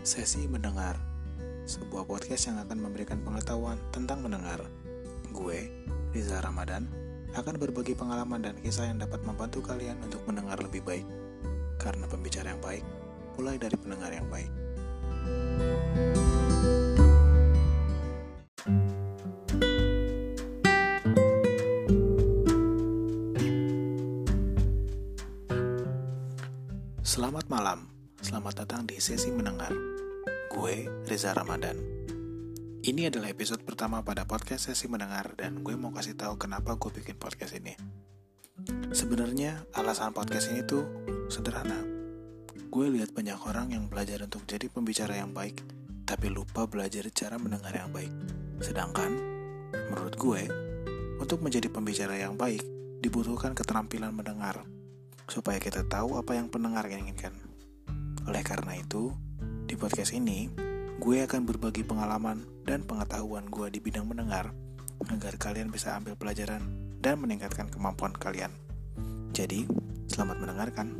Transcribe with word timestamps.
Sesi 0.00 0.48
Mendengar. 0.48 0.96
Sebuah 1.68 2.08
podcast 2.08 2.48
yang 2.48 2.56
akan 2.64 2.88
memberikan 2.88 3.20
pengetahuan 3.20 3.76
tentang 3.92 4.24
mendengar. 4.24 4.64
Gue, 5.28 5.68
Riza 6.16 6.40
Ramadan, 6.40 6.88
akan 7.36 7.60
berbagi 7.60 7.92
pengalaman 7.92 8.40
dan 8.40 8.56
kisah 8.64 8.88
yang 8.88 8.96
dapat 8.96 9.20
membantu 9.28 9.60
kalian 9.60 10.00
untuk 10.00 10.24
mendengar 10.24 10.56
lebih 10.56 10.80
baik. 10.88 11.04
Karena 11.76 12.08
pembicara 12.08 12.56
yang 12.56 12.64
baik, 12.64 12.80
mulai 13.36 13.60
dari 13.60 13.76
pendengar 13.76 14.08
yang 14.08 14.24
baik. 14.32 14.48
Selamat 27.04 27.44
malam, 27.52 27.99
selamat 28.20 28.64
datang 28.64 28.84
di 28.84 29.00
sesi 29.00 29.32
mendengar. 29.32 29.72
Gue 30.52 30.84
Reza 31.08 31.32
Ramadan. 31.32 31.72
Ini 32.84 33.08
adalah 33.08 33.32
episode 33.32 33.64
pertama 33.64 34.04
pada 34.04 34.28
podcast 34.28 34.68
sesi 34.68 34.92
mendengar 34.92 35.32
dan 35.40 35.64
gue 35.64 35.72
mau 35.72 35.88
kasih 35.88 36.20
tahu 36.20 36.36
kenapa 36.36 36.76
gue 36.76 36.92
bikin 37.00 37.16
podcast 37.16 37.56
ini. 37.56 37.72
Sebenarnya 38.92 39.64
alasan 39.72 40.12
podcast 40.12 40.52
ini 40.52 40.60
tuh 40.68 40.84
sederhana. 41.32 41.80
Gue 42.68 42.92
lihat 42.92 43.16
banyak 43.16 43.40
orang 43.40 43.72
yang 43.72 43.88
belajar 43.88 44.20
untuk 44.20 44.44
jadi 44.44 44.68
pembicara 44.68 45.16
yang 45.16 45.32
baik, 45.32 45.64
tapi 46.04 46.28
lupa 46.28 46.68
belajar 46.68 47.08
cara 47.16 47.40
mendengar 47.40 47.72
yang 47.72 47.88
baik. 47.88 48.12
Sedangkan, 48.60 49.16
menurut 49.72 50.14
gue, 50.20 50.44
untuk 51.16 51.40
menjadi 51.40 51.72
pembicara 51.72 52.20
yang 52.20 52.36
baik, 52.36 52.60
dibutuhkan 53.00 53.56
keterampilan 53.56 54.12
mendengar 54.12 54.60
supaya 55.24 55.56
kita 55.56 55.88
tahu 55.88 56.20
apa 56.20 56.36
yang 56.36 56.52
pendengar 56.52 56.84
inginkan. 56.84 57.49
Itu, 58.90 59.14
di 59.70 59.78
podcast 59.78 60.10
ini, 60.10 60.50
gue 60.98 61.22
akan 61.22 61.46
berbagi 61.46 61.86
pengalaman 61.86 62.42
dan 62.66 62.82
pengetahuan 62.82 63.46
gue 63.46 63.70
di 63.70 63.78
bidang 63.78 64.02
mendengar 64.02 64.50
agar 65.06 65.38
kalian 65.38 65.70
bisa 65.70 65.94
ambil 65.94 66.18
pelajaran 66.18 66.58
dan 66.98 67.22
meningkatkan 67.22 67.70
kemampuan 67.70 68.10
kalian. 68.10 68.50
Jadi, 69.30 69.70
selamat 70.10 70.42
mendengarkan. 70.42 70.98